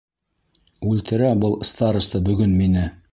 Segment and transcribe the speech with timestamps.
[0.93, 2.87] Үлтерә был староста бөгөн мине!